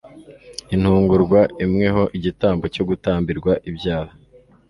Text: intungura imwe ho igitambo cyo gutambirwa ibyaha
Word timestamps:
intungura 0.73 1.41
imwe 1.63 1.87
ho 1.95 2.03
igitambo 2.17 2.63
cyo 2.73 2.83
gutambirwa 2.89 3.53
ibyaha 3.69 4.11